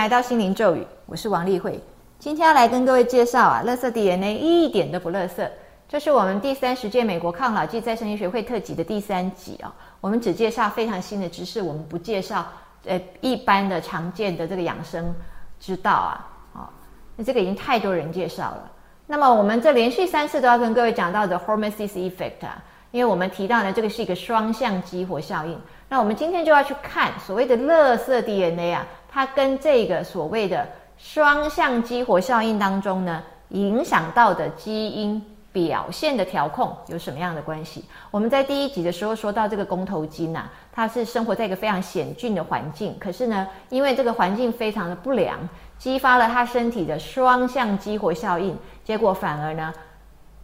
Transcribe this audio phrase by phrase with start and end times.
[0.00, 1.78] 来到心灵咒语，我是王丽慧。
[2.18, 5.46] 今天要来跟各位介绍啊，垃圾 DNA 一点都不垃圾。
[5.86, 9.70] 这是我们第三十届美国抗老剂再生医学会特辑的第三集啊。
[10.00, 12.46] 我们只介绍非常新的知识，我们不介绍
[12.86, 15.14] 呃一般的常见的这个养生
[15.60, 16.26] 之道啊。
[16.54, 16.72] 好，
[17.16, 18.70] 那这个已经太多人介绍了。
[19.06, 22.56] 那么我们这连续三次都要跟各位讲到的 hormesis effect 啊，
[22.90, 25.60] 因为我们提到呢，这个是一个双向激活效应。
[25.90, 30.64] 那我们今天就要去看所谓的垃圾 DNA 啊，它跟这个所谓的
[30.96, 35.20] 双向激活效应当中呢，影响到的基因
[35.52, 37.84] 表现的调控有什么样的关系？
[38.12, 45.36] 我们在第一集的时候说到这个公头金呐，它是生活在一个非常险峻的环境，可是呢，因为这个环境非常的不良，
[45.76, 49.74] 激发了它身体的双向激活效应，结果反而呢，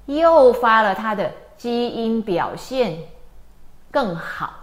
[0.07, 2.99] 诱发了它的基因表现
[3.93, 4.55] 更好。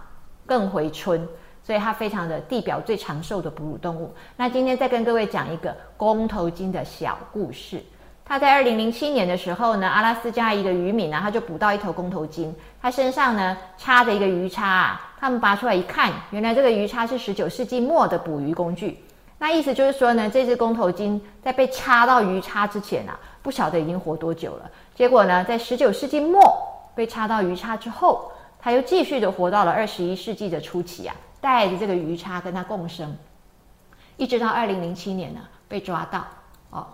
[0.46, 1.26] 更回春，
[1.64, 4.12] 所以它非常的地表最长寿的哺乳动物。
[4.36, 7.82] 那今天再跟各位讲一个公头鲸的小故事。
[8.26, 15.14] 它在二零零七年的时候呢，阿拉斯加一个渔民呢，他就捕到一头公头鲸，它身上呢插着一个鱼叉啊。
[15.18, 19.02] 他们拔出来一看，原来这个鱼叉是十九世纪末的捕鱼工具。
[19.38, 24.70] 那意思就是说呢，这只公头鲸在被插到鱼叉之前啊，不晓得已经活多久了。
[24.94, 26.40] 结果呢，在十九世纪末
[26.94, 28.30] 被插到鱼叉之后。
[28.66, 33.14] 它又继续的活到了二十一世纪的初期啊，带着这个鱼叉跟他共生，
[34.16, 36.24] 一直到二零零七年呢被抓到
[36.70, 36.86] 哦。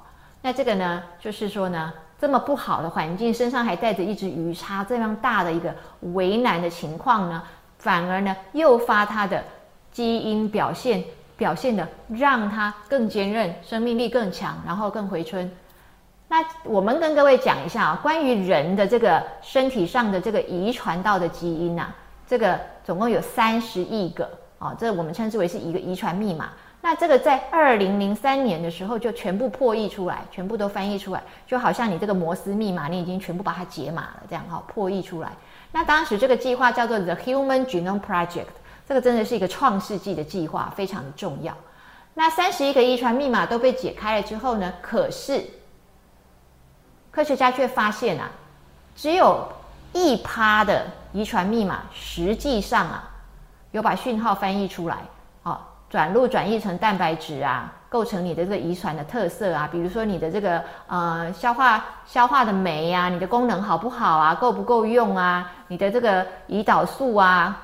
[0.42, 5.72] 那这个呢，就是说呢，这么不好的环境，身上还带着一只鱼叉，这样大的一个
[6.14, 7.40] 为难的情况呢，
[7.78, 9.44] 反而呢诱发他的
[9.92, 11.04] 基因表现
[11.36, 15.48] 表现的让他更坚韧，生命力更强，然后更回春。
[16.26, 21.94] 那我们跟各位讲一下啊，关于人的这个身体上的这个遗传到的基因呐，
[22.30, 26.50] 这个总共有三十亿个啊，这我们称之为是一个遗传密码。
[26.80, 35.32] 那这个在二零零三年的时候就全部破译出来，全部都翻译出来，就好像你这个摩斯密码，你已经全部把它解码了，这样哈，破译出来。
[35.72, 38.44] 那当时这个计划叫做 The Human Genome Project，
[38.86, 41.52] 这个真的是一个创世纪的计划，非常的重要。
[42.14, 45.44] 那三十一个遗传密码都被解开了之后呢，可是。
[47.10, 48.30] 科学家却发现啊，
[48.94, 49.48] 只有
[49.92, 53.10] 一趴的遗传密码实际上啊，
[53.72, 54.96] 有把讯号翻译出来，
[55.42, 67.60] 哦，转录转译成蛋白质啊，构成你的这个遗传的特色啊，比如说你的这个呃消化消化的酶呀，你的功能好不好啊，够不够用啊，你的这个胰岛素啊，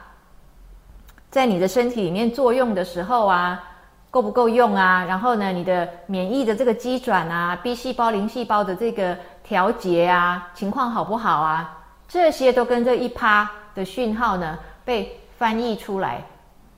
[1.31, 3.63] 在你的身体里面作用的时候啊。
[4.09, 5.05] 够不够用啊？
[5.05, 9.15] 然后呢，你的免疫的这个机转啊，B 细胞、零细胞的这个
[9.45, 11.76] 调节啊，情况好不好啊？
[12.09, 16.23] 这些都跟这一趴的讯号呢被翻译出来，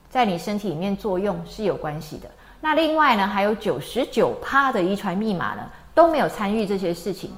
[0.09, 2.29] 在你身体里面作用是有关系的。
[2.61, 5.61] 那另外呢，还有九十九趴的遗传密码呢
[5.93, 7.31] 都没有参与这些事情。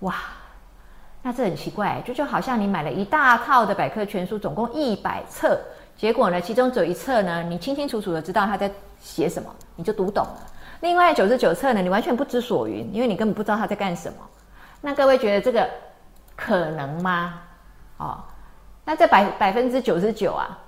[0.00, 0.14] 哇，
[1.22, 5.60] 那这很奇怪，就就好像你买了一大套的百科全书，总共一百册。
[5.96, 8.70] 结果呢，其中只有一册呢，你清清楚楚的知道他在
[9.00, 10.46] 写什么，你就读懂了。
[10.80, 14.18] 另外九十九册呢，你完全不知所云，因为你根本不知道他在干什么。
[14.82, 15.68] 那各位觉得这个
[16.36, 17.40] 可能吗？
[17.96, 18.22] 哦，
[18.84, 20.58] 那这百百分之九十九啊，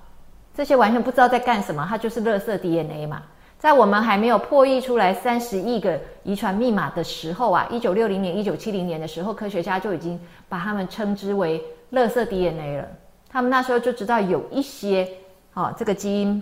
[0.53, 3.21] 这些完全不知道在干什么，它就是垃圾 DNA 嘛。
[3.59, 12.87] 在我们还没有破译出来三十亿个遗传密码的时候啊，一九六零年、一九七零年的时候，科学家就已经把它们称之为垃圾 DNA 了。
[13.29, 15.07] 他们那时候就知道有一些，
[15.53, 16.41] 哦，这个基因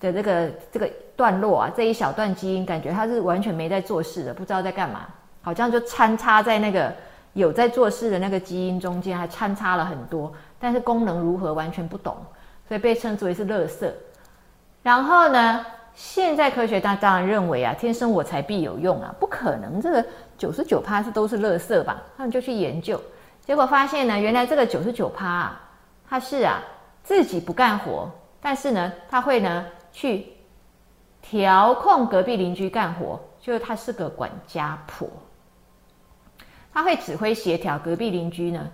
[0.00, 5.06] 的这个这个段落啊，这一小段基因，感觉它是完全没在做事的，不知道在干嘛，
[5.42, 6.90] 好像就参插在那个
[7.34, 12.16] 有在做事的那个基因中间，还参差了很多，但是功能如何完全不懂，
[12.66, 13.88] 所以被称之为是垃圾。
[14.82, 15.64] 然后呢，
[15.94, 20.04] 现在科学家当然认为啊，天生我材必有用啊，不可能这个
[20.38, 22.02] 九十九趴是都是垃圾吧？
[22.16, 23.00] 他们就去研究，
[23.44, 25.60] 结果发现呢，原来这个九十九趴啊。
[26.06, 26.62] 他是啊，
[27.02, 28.08] 自己不干活，
[28.40, 30.26] 但是呢，他会呢去
[31.22, 35.08] 调控隔壁邻居干活，就是他是个管家婆。
[36.74, 38.68] 他会指挥协调隔壁邻居呢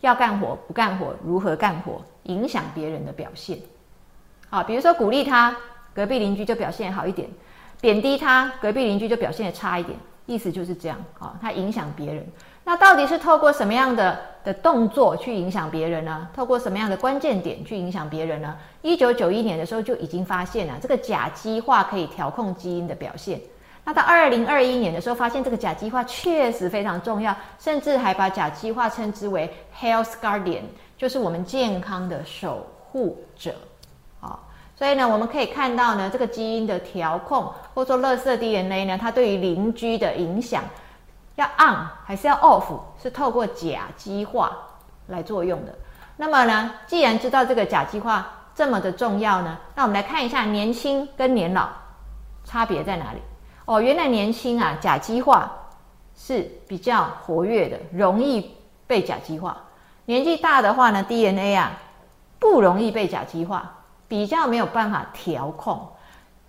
[0.00, 3.58] 要干活不干活，如何干活，影响别人的表现。
[4.48, 5.54] 好，比如说鼓励他，
[5.94, 7.28] 隔壁邻居就表现好一点；
[7.80, 9.98] 贬低他，隔壁邻居就表现的差一点。
[10.26, 12.26] 意思就是这样啊，他影响别人。
[12.64, 16.26] 那到底是透过什么样的的动作去影响别人呢？
[16.34, 18.56] 透过什么样的关键点去影响别人呢？
[18.80, 23.38] 一九九一年的时候就已经发现了这个甲基化可以调控基因的表现。
[23.84, 30.62] 那到二零二一年的时候，发现这个甲基化确实非常重要，甚至还把甲基化称之为 health guardian，
[30.96, 33.54] 就是我们健康的守护者。
[34.20, 34.40] 啊，
[34.74, 40.64] 所以呢，我们可以看到呢，这个基因的调控，或者说垃圾 DNA 呢，它对于邻居的影响，
[41.34, 44.56] 要 on 还是要 off，是透过甲基化
[45.08, 45.74] 来作用的。
[46.16, 51.68] 那么呢，既然知道这个甲基化这么的重要呢，那我们来看一下年轻跟年老
[52.44, 53.20] 差别在哪里。
[53.64, 55.50] 哦，原来年轻啊，甲基化
[56.16, 58.54] 是比较活跃的，容易
[58.86, 59.54] 被甲基化；
[60.04, 61.72] 年纪大的话呢，DNA 啊
[62.38, 63.70] 不容易被甲基化。
[64.06, 65.80] 比较没有办法调控，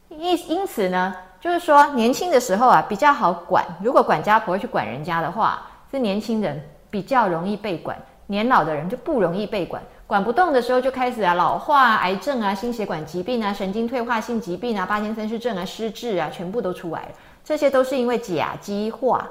[0.09, 3.65] 因因此呢，就是说年轻的时候啊比较好管。
[3.81, 6.61] 如果管家婆去管人家的话，是年轻人
[6.91, 7.97] 比较容易被管，
[8.27, 9.81] 年老的人就不容易被管。
[10.07, 17.09] 管不动的时候就开始啊老化、癌症啊、心血管疾病啊、神经退化性疾病啊、巴金森氏症啊、失智啊，全部都出来了。
[17.43, 19.27] 这些都是因为甲基化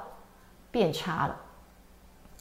[0.70, 1.36] 变差了。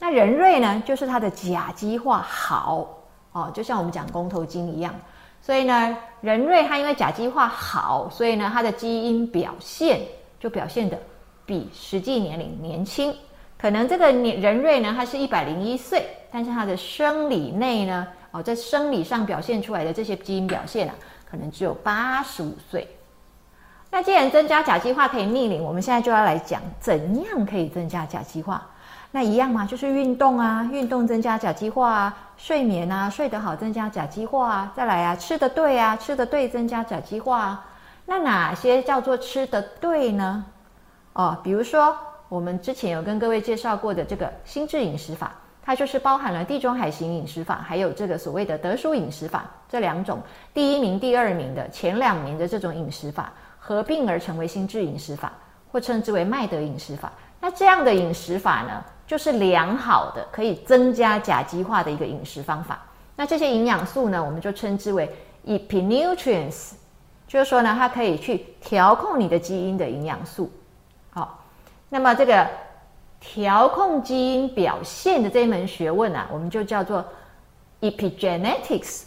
[0.00, 2.88] 那人瑞呢，就是它的甲基化好
[3.32, 4.92] 哦，就像我们讲公头金一样。
[5.40, 10.00] 所以呢，人瑞它因为甲基化好，所以呢，它的基因表现
[10.40, 10.98] 就表现的
[11.46, 13.14] 比实际年龄年轻。
[13.56, 20.94] 可能这个年人瑞呢，它是一百零一岁，但是它的生理内呢，哦，在生理上表现出来的这些基因表现啊，
[21.30, 22.88] 可能只有八十五岁。
[23.92, 28.60] 那既然增加甲基化可以逆龄，我们现在就要来讲怎样可以增加甲基化。
[29.12, 37.66] 那一样嘛，就是运动啊，运动增加甲基化啊，睡眠啊，睡得好增加甲基化啊，再来啊，吃的对啊，吃的对增加甲基化啊。
[38.04, 40.44] 那哪些叫做吃的对呢？
[41.12, 41.96] 哦，比如说
[42.28, 45.32] 我们之前有跟各位介绍过的这个心智饮食法，
[45.64, 50.20] 它就是包含了地中海型饮食法，还有这个所谓的德叔饮食法这两种，
[50.52, 55.32] 第一名、第二名的前两名的这种饮食法合并而成为心智饮食法，
[55.72, 57.10] 或称之为麦德饮食法。
[57.40, 58.84] 那这样的饮食法呢？
[59.06, 62.80] 就是良好的可以增加甲基化的一个饮食方法。
[63.16, 65.06] 那这些营养素呢，我们就称之为
[65.46, 66.72] epinutrients，
[67.28, 70.50] 就是说呢，它可以去调控你的基因的营养素。
[71.10, 71.44] 好，
[71.90, 72.48] 那么这个
[73.26, 77.04] 调控基因表现的这一门学问啊，我们就叫做
[77.80, 79.04] epigenetics。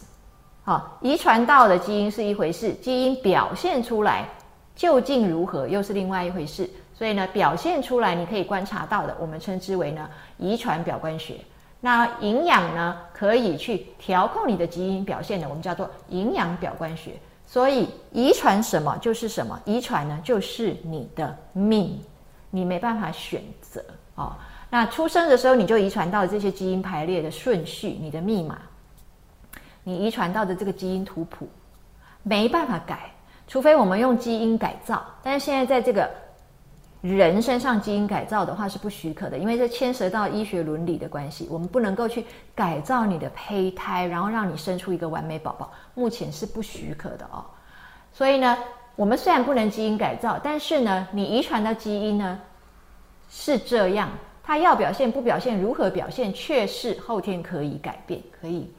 [0.64, 4.28] 好，遗传到的基因是一回事，基因表现出来
[4.76, 6.68] 究竟如何，又是另外一回事。
[6.94, 11.36] 所以呢，表现出来你可以观察到的，我们称之为呢遗传表观学。
[11.80, 17.12] 那营养呢，可以去调控你的基因表现的，我们叫做营养表观学。
[17.46, 21.98] 所以遗传什么就是什么，遗传呢就是你的命，
[22.50, 23.82] 你没办法选择
[24.18, 24.36] 哦。
[24.68, 28.58] 那出生的时候你就遗传到这些基因排列的顺序，你的密码，
[29.82, 31.48] 你遗传到的这个基因图谱
[32.22, 33.10] 没办法改，
[33.46, 35.02] 除非我们用基因改造。
[35.22, 36.10] 但是现在在这个
[37.00, 47.42] 人身上基因改造的话是不许可的，因为这牵涉到医学伦理的关系，我们不能够去改造你的胚胎，然后让你生出一个完美宝宝，目前是不许可的哦。
[48.12, 48.58] 所以呢，
[48.96, 52.38] 我们虽然不能基因改造，但是呢，你遗传的基因呢
[53.28, 54.08] 是这样，
[54.42, 58.72] 他要表现不表现，如何表现，却是后天可以改变、可以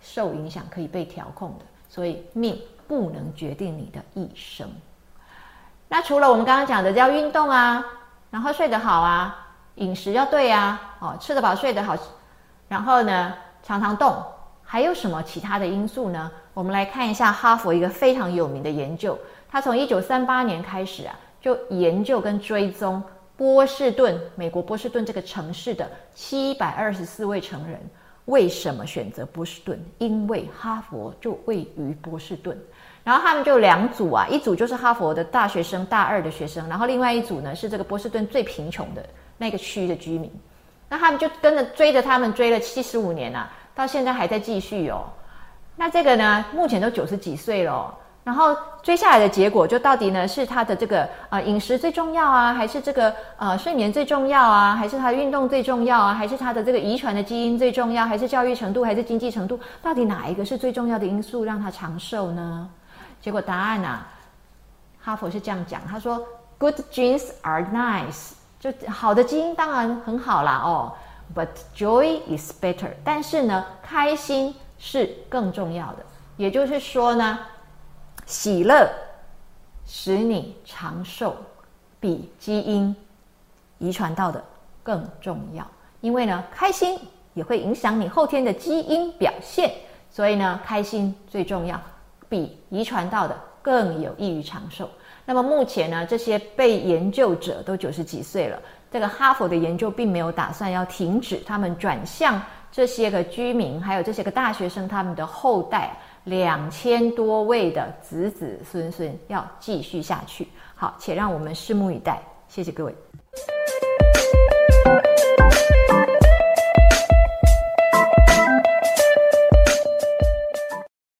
[0.00, 1.64] 受影响、可以被调控的。
[1.88, 2.58] 所以命
[2.88, 4.66] 不能决定你的一生。
[5.88, 7.84] 那除了我们刚刚讲的要运动啊，
[8.30, 11.94] 然后睡得好啊，饮食要对啊，哦，吃得饱睡得好，
[12.66, 14.16] 然后呢常常动，
[14.64, 16.30] 还有什么其他的因素呢？
[16.54, 19.18] 我们来看一下哈佛一个非常有名的研究，
[19.50, 23.02] 他从一九三八年开始啊，就研究跟追踪
[23.36, 27.80] 波士顿，美国波士顿这个城市的七百二十四位成人，
[28.26, 29.78] 为什么选择波士顿？
[29.98, 32.56] 因为哈佛就位于波士顿。
[33.02, 39.04] 然后他们就两组啊，一组就是哈佛的大学生，大二的学生，然后另外一组呢是这个波士顿最贫穷的
[39.38, 40.30] 那个区的居民。
[40.88, 45.04] 那他们就跟着追着他们追了七十五年啊，到现在还在继续哦。
[45.74, 47.98] 那这个呢，目前都九十几岁了。
[48.24, 59.58] 然后追下来的结果，就到底呢是他的这个呃饮食最重要啊，还是这个呃睡眠最重要啊，还是他运动最重要啊，还是他的这个遗传的基因最重要，还是教育程度，还是经济程度？
[59.82, 62.68] 到底哪一个是最重要的因素让他长寿呢？
[63.20, 64.00] 结果答案呢？
[65.04, 66.24] 哈佛是这样讲，他说
[66.58, 70.92] ：“Good genes are nice，就好的基因当然很好啦哦
[71.34, 72.90] ，But joy is better。
[73.02, 75.96] 但是呢，开心是更重要的。
[76.36, 77.38] 也就是说呢，
[78.32, 78.90] 喜乐
[79.84, 81.36] 使你长寿，
[82.00, 82.96] 比基因
[83.76, 84.42] 遗传到的
[84.82, 85.66] 更重要。
[86.00, 86.98] 因为呢，开心
[87.34, 89.70] 也会影响你后天的基因表现，
[90.10, 91.78] 所以呢，开心最重要。”
[92.30, 94.88] 比遗传到的更有益于长寿。
[95.26, 98.58] 那么目前呢，这些被研究者都九十几岁了。
[98.90, 110.46] 这个哈佛的研究并没有打算要停止，他们转向这些个居民，还有这些个大学生他们的后代，两千多位的子子孙孙要继续下去。
[110.74, 112.22] 好，且让我们拭目以待。
[112.48, 112.94] 谢谢各位。